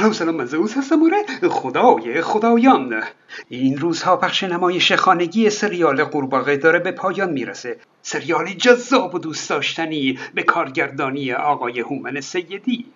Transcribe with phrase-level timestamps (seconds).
[0.00, 1.48] سلام سلام زئوس هستم آره.
[1.48, 3.02] خدای خدایان.
[3.48, 7.76] این روزها پخش نمایش خانگی سریال قورباغه داره به پایان می‌رسه.
[8.02, 12.86] سریالی جذاب و دوست داشتنی به کارگردانی آقای هومن سیدی.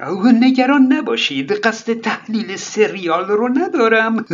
[0.00, 4.24] او نگران نباشید قصد تحلیل سریال رو ندارم.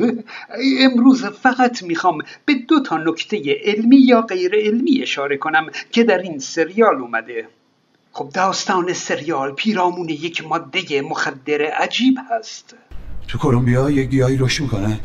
[0.84, 6.18] امروز فقط می‌خوام به دو تا نکته علمی یا غیر علمی اشاره کنم که در
[6.18, 7.48] این سریال اومده.
[8.16, 12.74] خب داستان سریال پیرامون یک ماده مخدر عجیب هست.
[13.28, 15.00] تو کلمبیا یک گیاهی رشد می‌کنه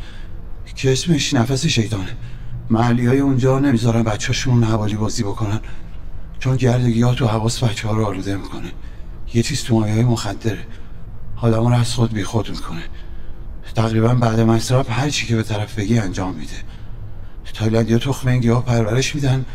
[0.75, 2.17] که اسمش نفس شیطانه
[2.69, 5.59] محلی های اونجا نمی‌ذارن بچهاشون حوالی بازی بکنن
[6.39, 8.71] چون گردگی ها تو حواس بچه ها رو آلوده می‌کنه.
[9.33, 10.65] یه چیز تو مایه های مخدره
[11.41, 12.83] آدم رو از خود بی خود می‌کنه.
[13.75, 16.57] تقریبا بعد مصرف هر چی که به طرف بگی انجام میده.
[17.53, 19.45] تایلندی ها تخم این گیاه پرورش میدن.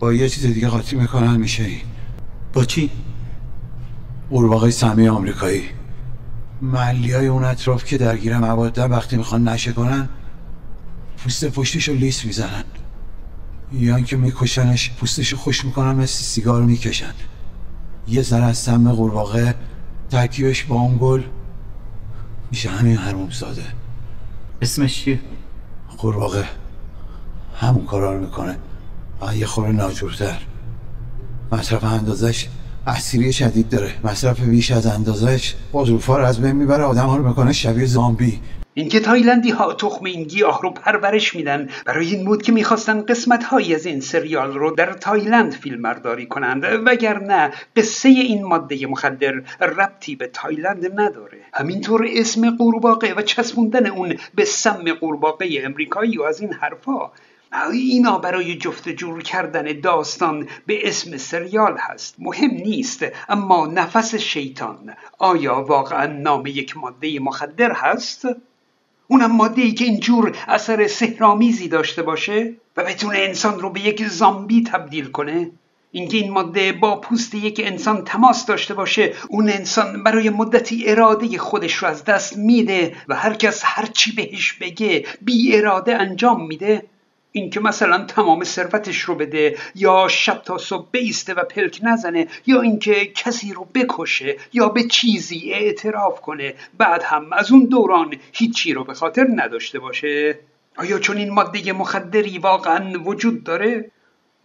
[0.00, 1.80] با یه چیز دیگه قاطی می‌کنن میشه این.
[2.54, 2.90] با چی؟
[4.30, 5.62] قورباغه سمی آمریکایی.
[6.62, 10.08] محلی های اون اطراف که درگیر موادن وقتی می‌خوان نشه کنن
[11.16, 12.64] پوست پشتش رو لیس می‌زنن.
[13.72, 17.14] یا اینکه میکشنش پوستش رو خوش می‌کنن مثل سیگار می‌کشن.
[18.08, 19.54] یه ذره از سم قورباغه
[20.10, 21.22] ترکیبش با اون گل
[22.50, 23.64] میشه همین حروم ساده
[24.62, 25.20] اسمش چیه؟
[25.98, 26.44] قورباغه
[27.60, 28.58] همون کارا رو می‌کنه.
[29.34, 30.40] یه خرده ناجورتر.
[31.54, 32.46] مصرف اندازش
[32.86, 33.92] اثری شدید داره.
[34.04, 36.82] مصرف بیش از اندازش بازروفا رو از بین می‌بره.
[36.82, 38.40] آدم ها رو می‌کنه شبیه زامبی.
[38.74, 43.44] اینکه تایلندی ها تخم این گیاه رو پرورش میدن برای این بود که می‌خواستن قسمت
[43.44, 46.64] هایی از این سریال رو در تایلند فیلم برداری کنند.
[46.86, 51.38] وگرنه قصه این ماده مخدر ربطی به تایلند نداره.
[51.52, 57.10] همینطور اسم قورباغه و چسبوندن اون به سم قورباغه امریکایی و از این حرفا
[57.72, 62.14] اینا برای جفت جور کردن داستان به اسم سریال هست.
[62.18, 64.94] مهم نیست اما نفس شیطان.
[65.18, 68.26] آیا واقعا نام یک ماده مخدر هست؟
[69.08, 74.06] اونم ماده ای که اینجور اثر سهرامیزی داشته باشه و بتونه انسان رو به یک
[74.06, 75.50] زامبی تبدیل کنه؟
[75.92, 81.38] اینکه این ماده با پوست یک انسان تماس داشته باشه اون انسان برای مدتی اراده
[81.38, 86.46] خودش رو از دست میده و هر کس هر چی بهش بگه بی اراده انجام
[86.46, 86.82] میده؟
[87.36, 92.60] اینکه مثلا تمام ثروتش رو بده یا شب تا صبح بیسته و پلک نزنه یا
[92.60, 98.72] اینکه کسی رو بکشه یا به چیزی اعتراف کنه بعد هم از اون دوران هیچی
[98.72, 100.38] رو به خاطر نداشته باشه.
[100.76, 103.90] آیا چون این ماده مخدری واقعا وجود داره؟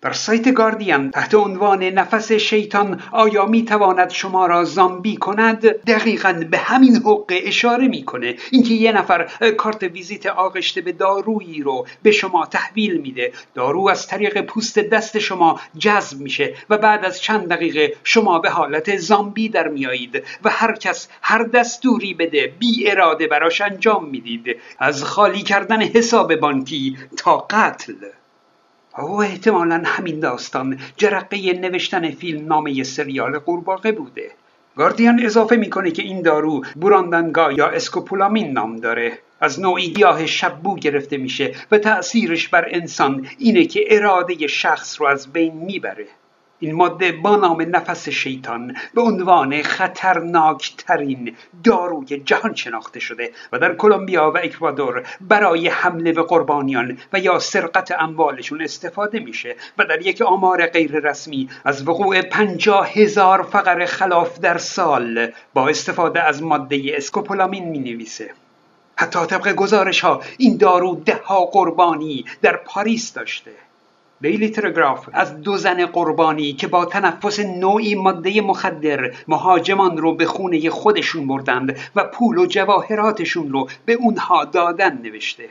[0.01, 6.43] در سایت گاردین تحت عنوان نفس شیطان آیا می تواند شما را زامبی کند؟ دقیقا
[6.51, 8.35] به همین حقه اشاره می‌کنه.
[8.51, 9.27] اینکه یه نفر
[9.57, 13.33] کارت ویزیت آغشته به دارویی رو به شما تحویل میده.
[13.53, 18.49] دارو از طریق پوست دست شما جذب میشه و بعد از چند دقیقه شما به
[18.49, 24.55] حالت زامبی در میایید و هر کس هر دستوری بده بی اراده براش انجام می‌دید.
[24.79, 27.93] از خالی کردن حساب بانکی تا قتل.
[28.97, 30.79] او احتمالا همین داستان.
[30.97, 34.31] جرقه نوشتن فیلم نامه سریال قورباغه بوده.
[34.75, 39.19] گاردیان اضافه می‌کنه که این دارو براندنگا یا اسکوپولامین نام داره.
[39.41, 45.07] از نوعی گیاه شبو گرفته میشه و تأثیرش بر انسان اینه که اراده شخص رو
[45.07, 46.07] از بین می‌بره.
[46.59, 53.59] این ماده با نام نفس شیطان به عنوان خطرناک ترین داروی جهان شناخته شده و
[53.59, 59.85] در کلمبیا و اکوادور برای حمله به قربانیان و یا سرقت اموالشون استفاده میشه و
[59.85, 66.23] در یک آمار غیر رسمی از وقوع پنجاه هزار فقر خلاف در سال با استفاده
[66.23, 68.31] از ماده اسکوپولامین می نویسه
[68.95, 73.51] حتی طبق گزارش ها این دارو ده ها قربانی در پاریس داشته.
[74.21, 80.25] دیلی تلگراف از دو زن قربانی که با تنفس نوعی ماده مخدر مهاجمان رو به
[80.25, 85.49] خونه خودشون بردند و پول و جواهراتشون رو به اونها دادن نوشته.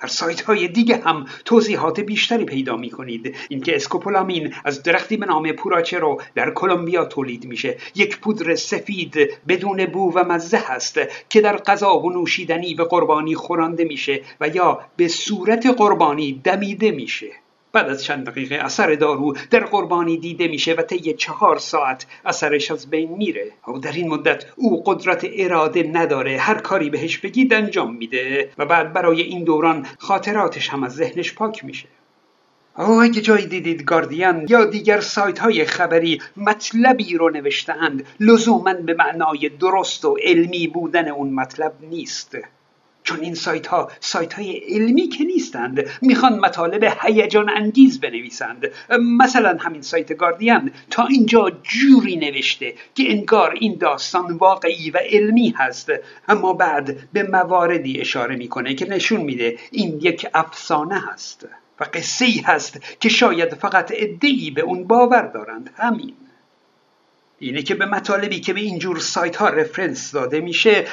[0.00, 5.26] در سایت های دیگه هم توضیحات بیشتری پیدا می کنید اینکه اسکوپولامین از درختی به
[5.26, 7.76] نام پوراچرو در کلمبیا تولید میشه.
[7.94, 9.14] یک پودر سفید
[9.48, 14.48] بدون بو و مزه هست که در غذا و نوشیدنی به قربانی خورانده میشه و
[14.48, 17.42] یا به صورت قربانی دمیده میشه.
[17.72, 22.70] بعد از چند دقیقه اثر دارو در قربانی دیده میشه و طی چهار ساعت اثرش
[22.70, 23.52] از بین میره.
[23.68, 26.38] و در این مدت او قدرت اراده نداره.
[26.38, 31.34] هر کاری بهش بگید انجام میده و بعد برای این دوران خاطراتش هم از ذهنش
[31.34, 31.88] پاک میشه.
[32.78, 38.94] او اگه جایی دیدید گاردین یا دیگر سایت های خبری مطلبی رو نوشتهاند لزوما به
[38.94, 42.36] معنای درست و علمی بودن اون مطلب نیست.
[43.04, 48.70] چون این سایت ها سایت های علمی که نیستند می‌خوان مطالب هیجان انگیز بنویسند.
[49.00, 55.54] مثلا همین سایت گاردین تا اینجا جوری نوشته که انگار این داستان واقعی و علمی
[55.56, 55.92] هست.
[56.28, 61.48] اما بعد به مواردی اشاره می‌کنه که نشون میده این یک افسانه هست
[61.80, 65.70] و قصه ای هست که شاید فقط ادهی به اون باور دارند.
[65.76, 66.14] همین.
[67.38, 70.84] اینه که به مطالبی که به اینجور سایت ها رفرنس داده میشه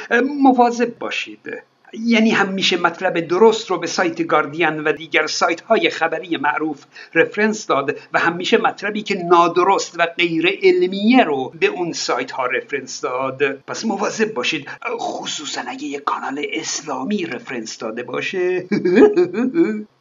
[0.41, 1.63] مواظب باشید.
[1.93, 6.83] یعنی همیشه مطلب درست رو به سایت گاردین و دیگر سایت های خبری معروف
[7.13, 12.45] رفرنس داد و همیشه مطلبی که نادرست و غیر علمیه رو به اون سایت ها
[12.45, 13.51] رفرنس داد.
[13.51, 14.67] پس مواظب باشید
[14.99, 18.65] خصوصا اگه یک کانال اسلامی رفرنس داده باشه.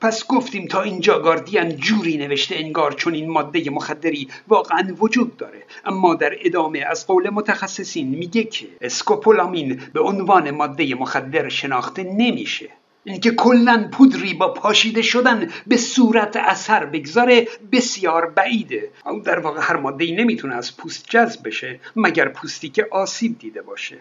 [0.00, 5.62] پس گفتیم تا اینجا گاردین جوری نوشته انگار چون این ماده مخدری واقعا وجود داره.
[5.84, 12.68] اما در ادامه از قول متخصصین میگه که اسکوپولامین به عنوان ماده مخدر شناخته نمیشه.
[13.04, 18.90] اینکه کلا پودری با پاشیده شدن به صورت اثر بگذاره بسیار بعیده.
[19.06, 23.38] او در واقع هر ماده ای نمی‌تونه از پوست جذب بشه مگر پوستی که آسیب
[23.38, 23.96] دیده باشه.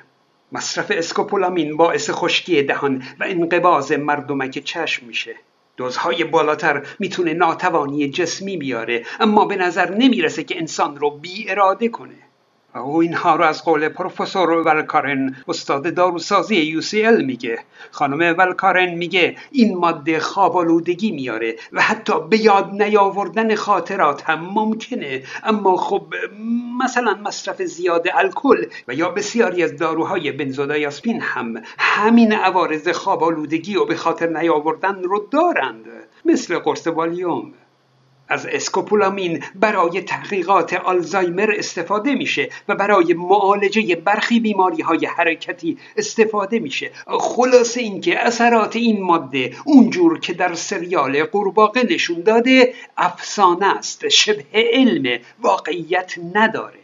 [0.52, 5.36] مصرف اسکوپولامین باعث خشکی دهان و انقباز مردمک چشم میشه.
[5.78, 11.90] دوزهای بالاتر می‌تونه ناتوانی جسمی بیاره اما به نظر نمی‌رسه که انسان رو بی اراده
[11.90, 12.31] کنه.
[12.76, 17.60] او اینها رو از قول پروفسور ولکارن استاد داروسازی UCL میگه.
[17.92, 25.24] خانم ولکارن میگه این ماده خوابالودگی میاره و حتی به یاد نیاوردن خاطرات هم ممکنه.
[25.44, 26.14] اما خب
[26.84, 33.86] مثلا مصرف زیاد الکل و یا بسیاری از داروهای بنزودایاسپین هم همین عوارض خوابالودگی و
[33.86, 35.86] به خاطر نیاوردن رو دارند
[36.26, 37.54] مثل قرص والیوم.
[38.31, 46.60] از اسکوپولامین برای تحقیقات آلزایمر استفاده میشه و برای معالجه برخی بیماری های حرکتی استفاده
[46.60, 46.92] میشه.
[47.07, 54.44] خلاصه اینکه اثرات این ماده اونجور که در سریال قورباغه نشون داده افسانه است شبه
[54.54, 56.80] علم واقعیت نداره.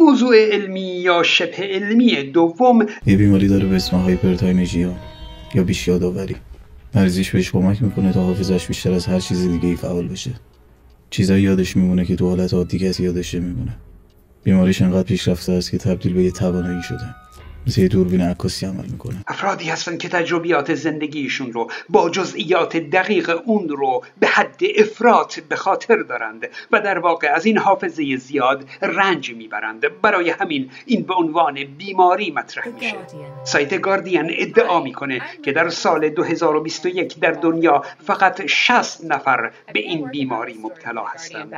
[0.00, 4.92] موضوع علمی یا شبه علمی دوم یه بیماری داره به اسم هایپرتاینژیا
[5.54, 6.36] یا بیش یادآوری.
[6.96, 10.30] مریضیش بهش کمک می‌کنه تا حافظش بیشتر از هر چیز دیگه ای فعال بشه.
[11.10, 13.76] چیزایی یادش میمونه که تو حالت عادی کسی یادش میمونه
[14.44, 17.14] بیماریش انقدر پیشرفته است که تبدیل به یه توانایی شده.
[17.66, 19.16] مثل یه دوربین عکاسی عمل می‌کنه.
[19.26, 25.56] افرادی هستن که تجربیات زندگیشون رو با جزئیات دقیق اون رو به حد افراط به
[25.56, 30.00] خاطر دارند و در واقع از این حافظه زیاد رنج می‌برند.
[30.02, 32.96] برای همین این به عنوان بیماری مطرح میشه.
[33.44, 40.10] سایت گاردین ادعا می‌کنه که در سال 2021 در دنیا فقط 60 نفر به این
[40.10, 41.54] بیماری مبتلا هستند.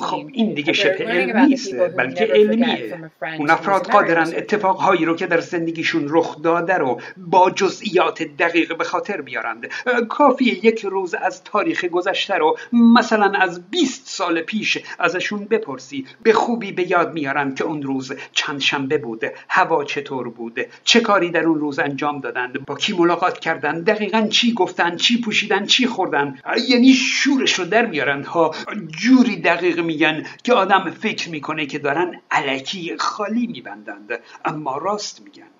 [0.00, 3.10] خب این دیگه شبه علمی نیست بلکه علمیه.
[3.38, 8.76] اون افراد قادرن اتفاقهای هایی رو که در زندگیشون رخ داده رو با جزئیات دقیق
[8.78, 9.66] به خاطر بیارند
[10.08, 16.06] کافیه یک روز از تاریخ گذشته رو مثلا از 20 سال پیش ازشون بپرسی.
[16.22, 21.00] به خوبی به یاد میارن که اون روز چند شنبه بوده هوا چطور بوده چه
[21.00, 25.66] کاری در اون روز انجام دادند؟ با کی ملاقات کردن دقیقا چی گفتن چی پوشیدن
[25.66, 28.54] چی خوردن یعنی شورش رو در میارند ها.
[28.98, 34.18] جوری دقیق میگن که آدم فکر می‌کنه که دارن علکی خالی میبندند.
[34.44, 35.52] اما راست میگن.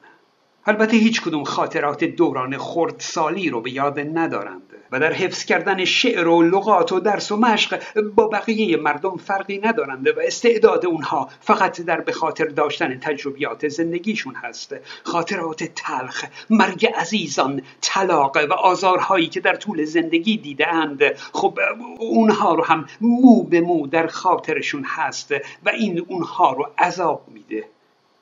[0.67, 6.29] البته هیچ کدوم خاطرات دوران خردسالی رو به یاد ندارند و در حفظ کردن شعر
[6.29, 11.81] و لغات و درس و مشق با بقیه مردم فرقی ندارند و استعداد اونها فقط
[11.81, 14.77] در به خاطر داشتن تجربیات زندگیشون هست.
[15.05, 21.17] خاطرات تلخ مرگ عزیزان طلاق و آزارهایی که در طول زندگی دیده اند.
[21.17, 21.59] خب
[21.99, 27.65] اونها رو هم مو به مو در خاطرشون هست و این اونها رو عذاب میده.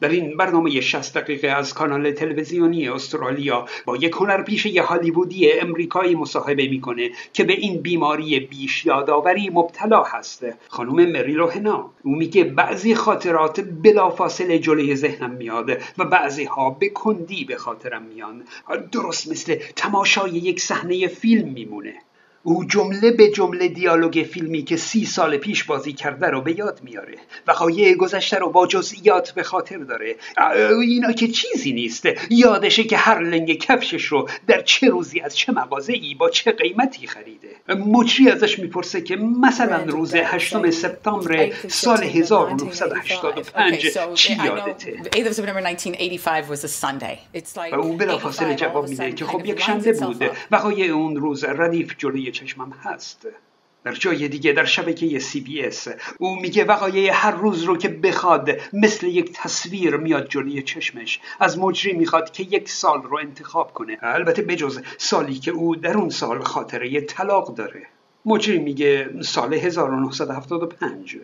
[0.00, 6.68] در این برنامه 60 دقیقه از کانال تلویزیونی استرالیا با یک هنرپیشه هالیوودی امریکایی مصاحبه
[6.68, 10.44] می‌کنه که به این بیماری بیش یادآوری مبتلا هست.
[10.68, 16.88] خانم مری روهنا او میگه بعضی خاطرات بلافاصله جلوی ذهنم میاد و بعضی ها به
[16.88, 18.44] کندی به خاطرم میان.
[18.92, 21.94] درست مثل تماشای یک صحنه فیلم میمونه.
[22.42, 26.80] او جمله به جمله دیالوگ فیلمی که سی سال پیش بازی کرده رو به یاد
[26.82, 27.14] میاره
[27.46, 30.16] وقایع گذشته رو با جزئیات به خاطر داره.
[30.82, 32.06] اینا که چیزی نیست.
[32.30, 36.52] یادشه که هر لنگ کفشش رو در چه روزی از چه مغازه ای با چه
[36.52, 37.48] قیمتی خریده.
[37.86, 45.00] مجری ازش می‌پرسه که مثلا روز هشتم سپتامبر سال 1985 چی یادته؟
[47.72, 52.29] و او بلافاصله جواب میده که خب یک شنبه بود وقایع اون روز ردیف جلوی
[52.30, 53.26] چشمم هست.
[53.84, 57.88] در جای دیگه در شبکه سی بی اس او میگه وقایع هر روز رو که
[57.88, 61.20] بخواد مثل یک تصویر میاد جلوی چشمش.
[61.40, 63.98] از مجری می‌خواد که یک سال رو انتخاب کنه.
[64.02, 67.86] البته بجز سالی که او در اون سال خاطره طلاق داره.
[68.24, 71.16] مجری میگه سال 1975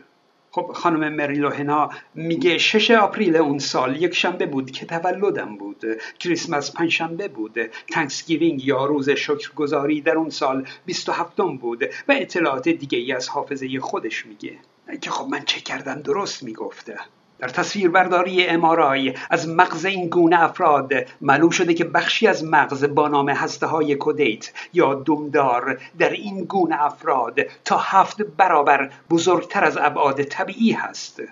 [0.57, 5.85] خب خانم مریلو هنر میگه شش April اون سال یک شنبه بود که تولدم بود.
[6.19, 7.59] کریسمس پنجشنبه بود.
[7.91, 13.81] Thanksgiving یا روز شکرگزاری در اون سال 27 بود و اطلاعات دیگه ای از حافظه
[13.81, 14.59] خودش میگه.
[15.01, 16.97] که خب من چه کردم؟ درست می‌گفته.
[17.39, 23.09] در تصویربرداری ام‌آرآی از مغز این گونه افراد معلوم شده که بخشی از مغز با
[23.09, 29.77] نام هسته های کودیت یا دم‌دار در این گونه افراد تا هفت برابر بزرگتر از
[29.77, 31.23] ابعاد طبیعی هست.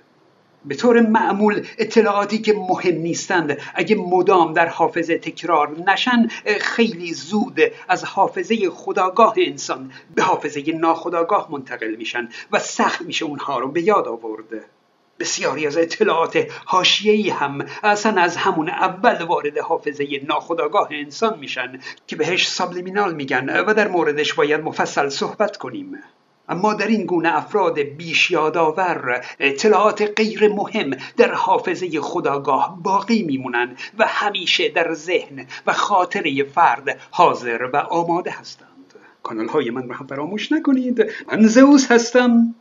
[0.65, 6.29] به طور معمول اطلاعاتی که مهم نیستند اگه مدام در حافظه تکرار نشن
[6.61, 13.59] خیلی زود از حافظه خداگاه انسان به حافظه ناخداگاه منتقل میشن و سخت میشه اونها
[13.59, 14.65] رو به یاد آورده
[15.19, 22.17] بسیاری از اطلاعات حاشیه‌ای هم اصلا از همون اول وارد حافظه ناخودآگاه انسان میشن که
[22.17, 25.99] بهش سابلیمینال میگن و در موردش باید مفصل صحبت کنیم.
[26.49, 33.77] اما در این گونه افراد بیش یادآور اطلاعات غیر مهم در حافظه خداگاه باقی میمونن
[33.99, 38.95] و همیشه در ذهن و خاطره فرد حاضر و آماده هستند.
[39.23, 41.07] کانال های من را فراموش نکنید.
[41.33, 42.55] من زئوس هستم.